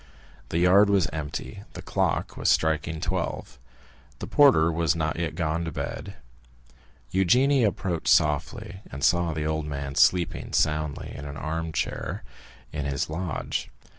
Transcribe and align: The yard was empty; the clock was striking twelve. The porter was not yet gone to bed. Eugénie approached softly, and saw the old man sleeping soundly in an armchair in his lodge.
The 0.49 0.57
yard 0.57 0.89
was 0.89 1.05
empty; 1.13 1.61
the 1.73 1.81
clock 1.83 2.35
was 2.35 2.49
striking 2.49 2.99
twelve. 2.99 3.59
The 4.17 4.25
porter 4.25 4.71
was 4.71 4.95
not 4.95 5.19
yet 5.19 5.35
gone 5.35 5.63
to 5.65 5.71
bed. 5.71 6.15
Eugénie 7.13 7.63
approached 7.63 8.07
softly, 8.07 8.79
and 8.91 9.03
saw 9.03 9.31
the 9.31 9.45
old 9.45 9.67
man 9.67 9.93
sleeping 9.93 10.53
soundly 10.53 11.13
in 11.15 11.25
an 11.25 11.37
armchair 11.37 12.23
in 12.73 12.85
his 12.85 13.11
lodge. 13.11 13.69